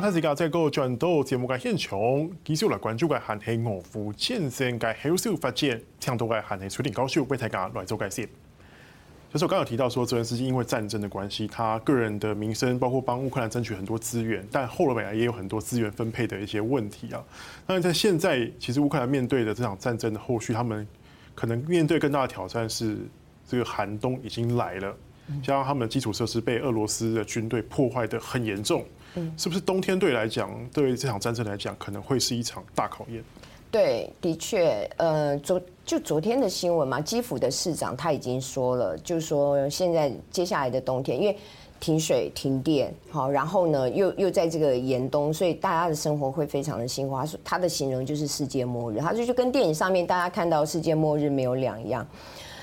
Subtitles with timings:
[0.00, 1.98] 刚才是讲在个转到节目嘅现场，
[2.44, 8.28] 继续来关注嘅系俄乌战争嘅后续发展，听到嘅系崔定高秀为大家来做解释。
[9.32, 17.20] 就是我刚刚有提到说，泽连斯基因为战争的关系，他个人的名声，包括帮乌克兰争取很多资源，但后来也有很多资源分配的一些问题啊。
[17.66, 20.86] 那在现在，其实乌克兰面对的这场战争的后续，他们
[21.34, 22.98] 可能面对更大的挑战是，
[23.48, 24.96] 这个寒冬已经来了，
[25.42, 28.84] 加上他们的基础设施被俄罗斯的军队破坏的很严重，
[29.36, 33.22] 是不是冬天对来讲，对这场战争来讲，可能会是一场大考验？
[33.70, 41.36] 对，的确，呃，昨就昨天的新闻嘛，基辅的市长他已经说了，就是说现在接下来的冬天，因为
[41.78, 47.14] 停水停电，好，然后呢又又在这个严冬，所以大家的生活会非常的辛苦。
[47.14, 52.06] 他说他的形容就是世界末日，他就就跟电影上面大家看到世界末日没有两样。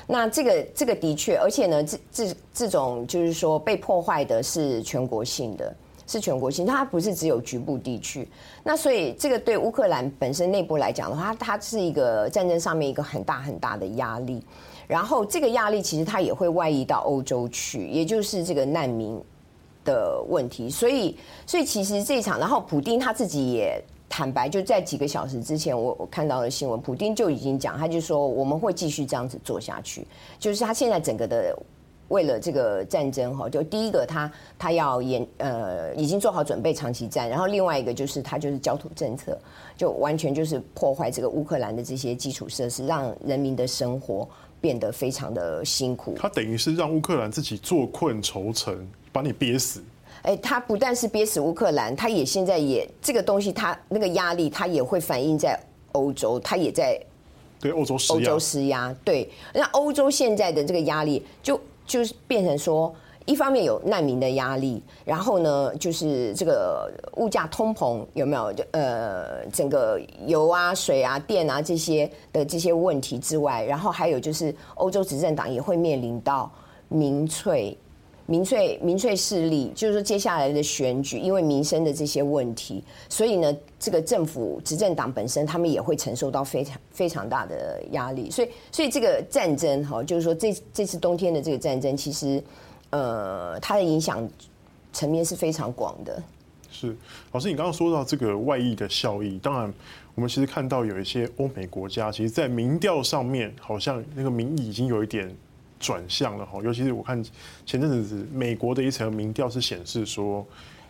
[0.07, 5.75] 那这个这个的确，而且呢，这这这种就是说被破坏的是全国性的。
[6.07, 8.27] 是全国性，它不是只有局部地区。
[8.63, 14.43] 那所以这个对乌克兰本身内部来讲的话，它是一个战争上面一个很大很大的压力。
[14.87, 19.19] 然后这个压力其实它也会外溢到欧洲去，也就是这个难民
[19.83, 20.69] 的问题。
[20.69, 30.05] 所以，所以其实这一场，然后普丁他自己也坦白，就在几个小时之前，我我看到的新闻，普丁就已经讲，他就说我们会继续这样子做下去，
[30.37, 31.57] 就是他现在整个的。
[32.09, 39.35] 为了这个战争哈，就第一个他他要演呃已经做好准备长期战，然后另外一个就是他就是焦土政策，
[39.75, 44.27] 就完全就是破坏这个乌克兰的这些基础设施，让人民的生活
[44.61, 46.13] 变得非常的辛苦。
[46.15, 49.83] 他等于是让乌克兰自己坐困愁城，把你憋死。
[50.21, 55.59] 哎，他不但是憋死乌克兰，他也现在也这个东西，他那个压力他也会反映在
[55.93, 56.99] 欧洲，他也在
[57.59, 58.19] 对欧洲施压。
[58.19, 61.59] 欧洲施压，对，那欧洲现在的这个压力就。
[61.85, 62.93] 就是变成说，
[63.25, 68.53] 一方面有难民的压力，然后呢，就是这个物价通膨有没有？
[68.71, 76.51] 呃，整个油啊、水啊、电啊这些的这些问题之外，然后还有就是欧洲执政党也会面临到
[76.87, 77.77] 民粹。
[78.27, 88.31] 民粹民粹势力，就是说接下来的选举，因为民生的这些问题，所以呢，这个政府执政党本身他们也会承受到非常非常大的压力。
[88.31, 92.43] 所以，所以这个战争哈，就是说这这次冬天的这个战争，其实
[92.89, 94.27] 呃，它的影响
[94.91, 96.23] 层面是非常广的。
[96.71, 96.97] 是
[97.31, 99.71] 老师，你刚刚说到这个外溢的效益，当然
[100.15, 105.31] 我们其实看到有一些欧美国家，其实在民调上面好像那个民意已经有一点。
[105.85, 107.23] 转向了哈，尤其是我看
[107.63, 110.43] 前阵子美国的一层民调是显示说，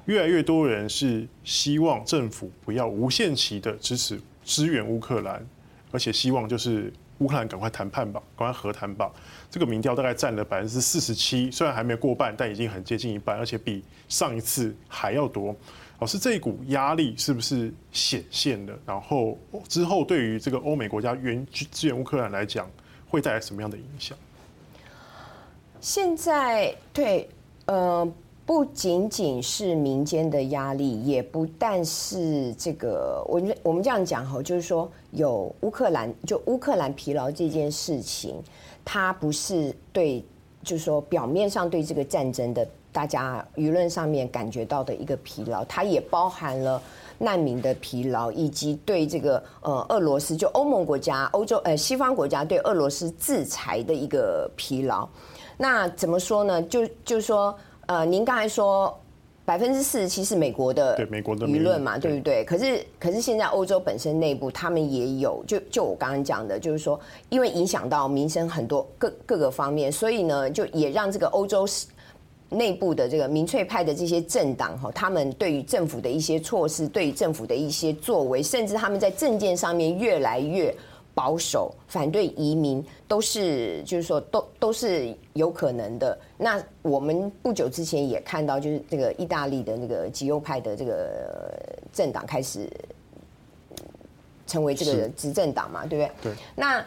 [0.06, 5.46] 越来越多人是希望政府不要无限期的支持支援乌克兰，
[5.92, 9.12] 而且希望就是乌克兰赶快谈判吧，赶快和谈吧。
[9.52, 15.54] 这个民调大概占了百分之四十七，虽然还没过半，但已经很接近一半，而且比上一次还要多。
[16.00, 18.78] 老师，这一股压力是不是显现了？
[18.86, 22.70] 然后之后对于这个欧美国家援支援乌克兰来讲，
[23.08, 24.18] 会带来什么样的影响？
[25.86, 27.30] 现在对，
[27.68, 28.12] 呃，
[28.44, 38.34] 不仅仅是民间的压力，也不但是这个，我我们这样讲哈，就是说有乌克兰，就乌克兰疲劳这件事情，
[38.84, 40.26] 它不是对，
[40.64, 46.82] 就是说表面上对这个战争的大家舆论上面感觉到的一个疲劳，它也包含了
[47.20, 55.08] 难民的疲劳，以及对这个呃俄罗斯就欧盟国家、欧洲呃西方国家对俄罗斯制裁的一个疲劳。
[55.58, 56.62] 那怎么说呢？
[56.64, 57.56] 就就是说，
[57.86, 58.98] 呃，您刚才说
[59.46, 62.44] 百分之四十七是美国的对美国的舆论嘛，对不对？
[62.44, 67.00] 可是可是现在欧洲本身内部他们也有，就就我刚刚讲的，就是说，
[67.30, 71.66] 因为影响到民生很多各各个方面，所以呢，就也让这个欧洲
[72.50, 80.76] 内部的这个民粹派的这些政党哈，他们对于政府的一些措施，对于政府的一些作为，甚至他们在政见上面越来越。
[81.16, 86.16] 保守反对移民都是，就是说都都是有可能的。
[86.38, 91.58] 那我们不久之前也看到，就是这个意大利的那个极右派的这个
[91.94, 92.70] 政党开始
[94.46, 96.12] 成为这个执政党嘛，对不对？
[96.22, 96.34] 对。
[96.54, 96.86] 那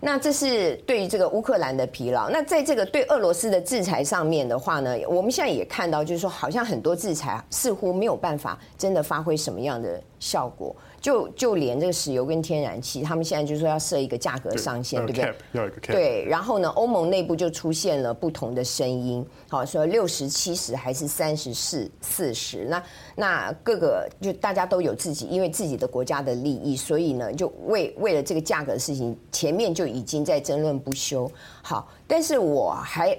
[0.00, 2.30] 那这是对于这个乌克兰的疲劳。
[2.30, 10.74] 那在这个对俄罗斯的制裁上面的话呢，我们现在也看到，就是说好像很多制裁似乎没有办法真的发挥什么样的效果。
[11.00, 15.60] 就就连这个石油跟天然气，他们现在就说要设一个价格上限，对，对不对？
[15.60, 15.92] 要一个 cap。
[15.92, 22.64] 对，然后呢，欧盟内部就出现了不同的声音，好说六十、七十还是三十、四、四十。
[22.64, 22.82] 那
[23.14, 31.30] 那各个就大家都有自己，因为自己的国家的利益，所以呢，就为为了这个价格的事情，前面就已经在争论不休。
[31.62, 33.16] 好，但是我还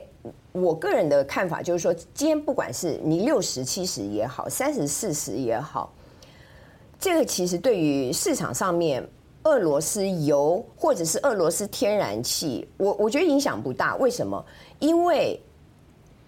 [0.52, 5.94] 我个人的看法就是说，今天不管是你六十七十也好，三十四十也好，
[7.00, 9.02] 这个其实对于市场上面
[9.44, 13.96] 俄罗斯油或者是俄罗斯天然气，我我觉得影响不大。
[13.96, 14.46] 为什么？
[14.80, 15.40] 因为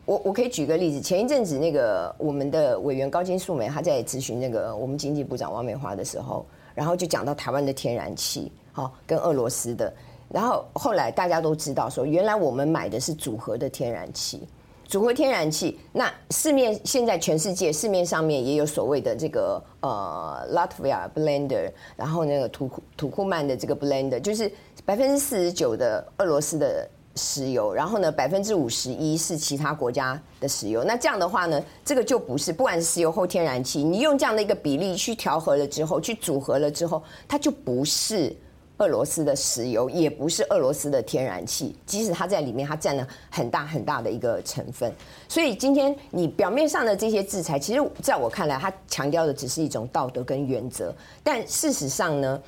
[0.05, 9.93] 我我可以举个例子，前一阵子那个我们的委员高金素梅，她在咨询那个我们经济部长王美花的时候，然后就讲到台湾的天然气，好跟俄罗斯的。
[10.29, 14.47] 然后后来大家都知道说，原来我们买的是组合的天然气，
[14.91, 15.79] 组合天然气。
[15.93, 24.51] 那市面现在全世界市面上面也有所谓的这个呃 Latvia Blender，然后那个土库土库曼的这个 Blender，就是
[24.83, 26.85] 百分之四十九的俄罗斯的
[27.15, 30.83] 石油，然后呢百分之五十一是其他国家的石油。
[30.83, 38.35] 那这样的话呢，这个就不是不管是石油或天然气，你用这样的一个比例去调和了之后，去组合了之后，它就不是。
[38.81, 44.91] 俄罗斯的石油也不是俄罗斯的天然气，即使它在里面，它占了很大很大的一个成分。
[45.29, 50.91] 所以今天你表面上的这些制裁，其实在我看来，它强调的只是一种道德跟原则。
[51.21, 52.41] 但事实上呢，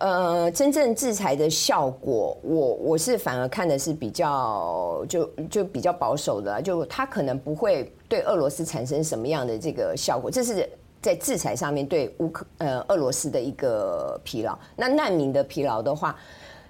[0.00, 10.28] 呃，真正制裁的效果，我我是反而看的是比较就就比较保守的，就它可能不会对俄罗斯产生什么样的这个效果。
[10.28, 10.68] 这是。
[11.02, 16.16] 在制裁上面对乌克呃俄罗斯的一个疲劳，那难民的疲劳的话，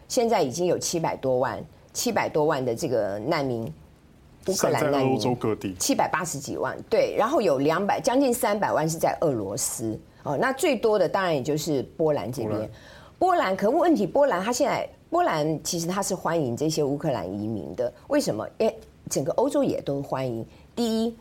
[0.08, 1.62] 现在已经有七百多万
[1.92, 3.70] 七百多万的这个难民，
[4.48, 12.70] 乌克兰难民，欧洲各地七百八十几万，对，然后有两百将近三百万是在俄罗斯哦，那最多的当然也就是波兰这边，
[13.18, 18.48] 波兰可问题波兰他现在波兰其实他是欢迎这些乌克兰移民的，为什么？
[18.56, 18.78] 因为，
[19.10, 20.42] 整个欧洲也都欢迎，
[20.74, 21.14] 第一。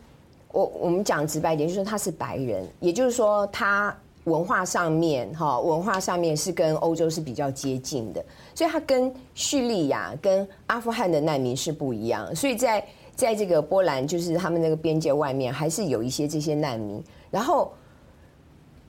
[0.52, 3.94] 我我们讲直白一点，就是他是白人，也就是说他
[4.24, 17.02] 文化上面哈，文化上面是跟欧洲是比较接近的，所以他跟叙利亚、跟阿富汗的难民是不一样，所以在在这个波兰，就是他们那个边界外面，还是有一些这些难民。
[17.30, 17.72] 然后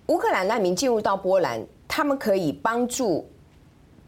[0.08, 3.28] 乌克兰难民进入到波兰，他们可以帮助。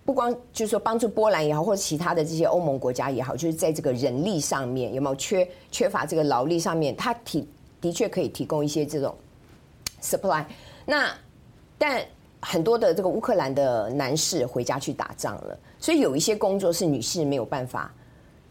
[0.06, 7.48] 不光就是说帮助波兰也好，或者其他的这些欧盟国家也好，就是在这个人力上面有没有缺缺乏这个劳力上面，他提
[7.82, 9.16] 的确可以提供一些这种
[10.00, 10.46] supply。
[10.86, 11.12] 那
[11.80, 12.06] 但
[12.40, 17.92] 很多的这个乌克兰的男士回家去打仗了，所以有一些工作是女士没有办法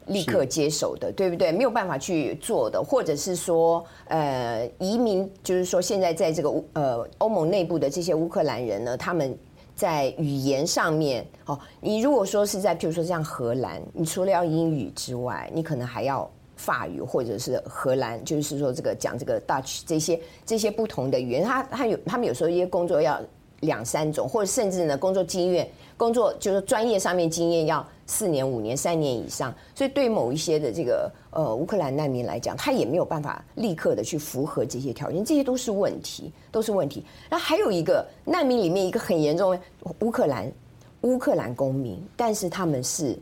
[0.06, 1.52] 立刻接手的，对不对？
[1.52, 9.38] 没有办法去做的，或者是说呃移民，就是说现在在这个乌呃欧盟内部的这些乌克兰人呢，他们。
[9.74, 23.20] 在语言上面，哦，你如果说是在，譬如说像荷兰，你除了要英语之外，你可能还要法语或者是荷兰，就是说这个讲这个 Dutch 这些这些不同的语言，他他有他们有时候一些工作要
[23.64, 25.68] 两三种，或者甚至呢工作经验。
[25.96, 37.04] 工作就是专业上面经验要四年、五年、三年以上，所以对某一些的这个呃乌克兰难民来讲，他也没有办法立刻的去符合这些条件，这些都是问题，都是问题。
[37.30, 39.60] 然后还有一个难民里面一个很严重的
[40.00, 40.50] 乌克兰
[41.02, 43.16] 乌克兰公民，但是他们是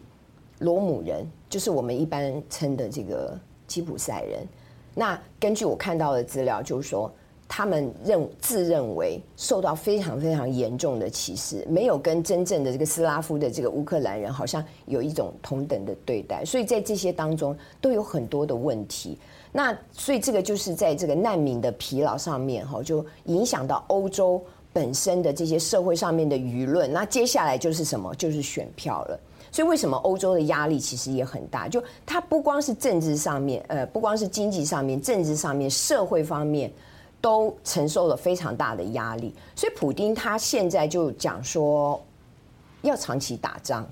[0.61, 4.41] 罗姆人，就是我们一般称的这个吉普赛人。
[4.95, 7.13] 那根据我看到的资料，就是说。
[7.55, 19.19] 他们认自认为受到非常非常严重的歧视，没有跟真正的这个斯拉夫的这个乌克兰人好像有一种同等的对待，所以在这些当中都有很多的问题。
[19.53, 24.43] 那所以这个就是在这个难民的疲劳上面哈，就影响到欧洲
[24.73, 26.91] 本身的这些社会上面的舆论。
[26.91, 28.15] 那接下来就是什么？
[28.15, 29.21] 就是选票了。
[29.51, 31.69] 所以为什么欧洲的压力其实也很大？
[31.69, 36.73] 就它不光是政治上面，呃，不光是经济上面，政治上面，社会方面。
[37.23, 42.05] 都承受了非常大的压力，所以普丁他现在就讲说
[42.83, 43.87] 要长期打仗，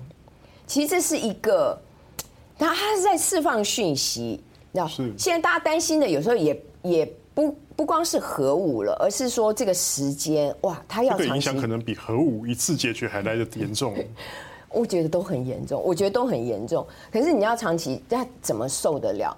[0.67, 1.79] 其实这是一个，
[2.59, 13.95] 他他是在释放讯息，那现在大家担心的有时候也也不不光是核武了，而是说这个时间哇，他要长期，这个影响可能比核武一次解决还来得严重，
[14.67, 19.33] 我觉得都很严重，我觉得都很严重，可是你要长期，那怎么受得了？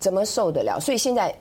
[0.00, 0.80] 怎么受得了？
[0.80, 1.38] 所以现在。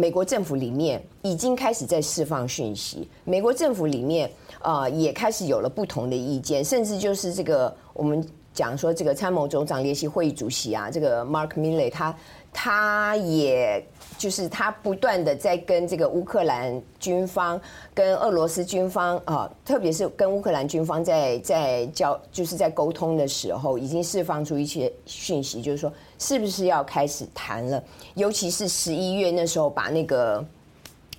[0.00, 4.30] 美国政府里面已经开始在释放讯息，美国政府里面
[4.60, 12.16] 啊也开始有了不同的意见，甚至就是这个我们讲说这个参谋总长联席会议主席啊，这个 Mark Milley 他
[12.52, 13.84] 他也。
[14.18, 17.58] 就是他不断的在跟这个乌克兰军方、
[17.94, 27.82] 跟俄罗斯军方啊，特别是跟乌克兰军方在在交，就是在沟通的时候，已经释放出一些讯息，就是说是不是要开始谈了？
[28.12, 30.44] 尤其是十一月那时候把那个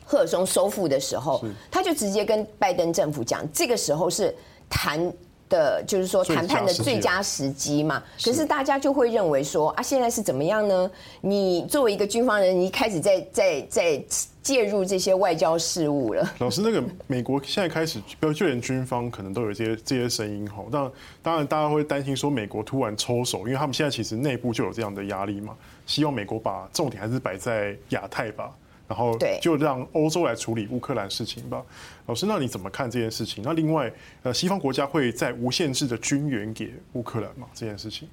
[0.06, 4.32] 赫尔松收复的时候，他就直接跟拜登政府讲，这个时候是
[4.70, 5.12] 谈
[5.52, 8.02] 的，就是说谈判的最佳时机嘛。
[8.24, 10.90] 可是大家就会认为说啊，现在是怎么样呢？
[11.22, 14.04] 你作为一个军方人，你一开始在在在
[14.42, 16.28] 介入这些外交事务了。
[16.40, 18.02] 老师，那个美国现在开始，
[18.34, 20.68] 就连军方可能都有这些这些声音吼。
[20.72, 20.92] 但
[21.22, 25.56] 当然，大家会担心说美国突然抽手，因为他们现在其实内部就有这样的压力嘛。
[25.86, 28.50] 希望美国把重点还是摆在亚太吧。
[28.92, 31.64] 然后就让欧洲来处理乌克兰事情吧。
[32.08, 33.42] 老师，那你怎么看这件事情？
[33.42, 33.90] 那另外，
[34.22, 37.48] 呃，西方国家会在无限制的军援给乌克兰吗？
[37.54, 38.06] 这件事情？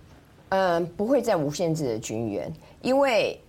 [0.50, 2.48] 嗯，不会在无限制的军援，
[2.80, 3.40] 因为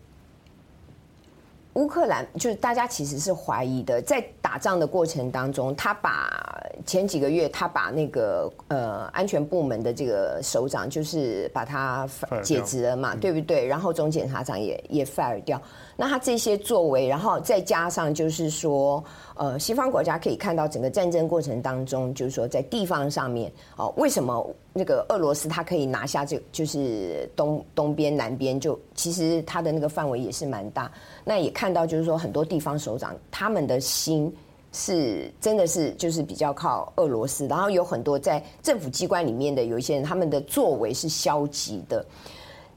[1.74, 12.10] 乌克兰就是大家其实是怀疑的，在打仗的过程当中，他把前几个月他把那个呃安全部门的这个首长就是把他
[12.42, 13.68] 解职了嘛，对不对？
[13.68, 15.62] 然后总检察长也也 fire 掉。
[16.02, 19.04] 那他这些作为，然后再加上就是说，
[19.36, 30.90] 呃，西方国家可以看到整个战争过程当中，就是说在地方上面，哦，为什么那个俄罗斯它可以拿下这，就是东东边、南边，就其实它的那个范围也是蛮大。
[31.26, 34.34] 那也看到就是说很多地方首长他们的心
[34.72, 42.06] 是真的是就是比较靠俄罗斯，然后有很多在政府机关里面的有一些人，他们的作为是消极的。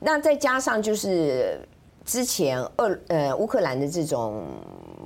[0.00, 1.57] 那再加上就是。
[2.04, 4.44] 之前俄呃乌克兰的这种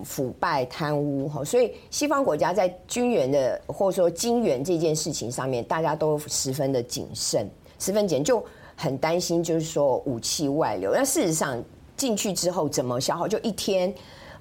[0.04, 7.48] 腐败贪污哈，所以西方国家在军援的或者说金援这件事情上面，大家都十分的谨慎，
[7.78, 10.92] 十分谨慎，就很担心就是说武器外流。
[10.92, 11.62] 那事实上
[11.96, 13.28] 进去之后怎么消耗？
[13.28, 13.94] 就一天，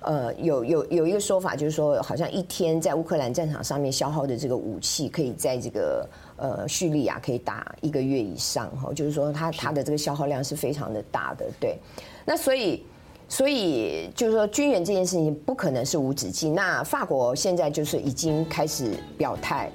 [0.05, 6.07] 呃，有有有一个说法就是说，好像一天在乌克兰战场上面消耗的这个武器，可以在这个
[6.37, 11.79] 呃叙利亚可以打一个月以上哈，就是说它它的这个消耗量是非常的大的，对。
[12.23, 12.85] 那所以，
[13.27, 16.53] 所以就是说，军援这件事情不可能是无止境。
[16.53, 19.71] 那法国现在就是已经开始表态，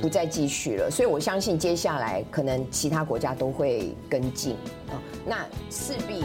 [0.00, 0.88] 不再继续了。
[0.88, 4.54] 所以我相信接下来可能其他国家都会跟进
[4.88, 5.02] 啊。
[5.26, 6.22] 那势必。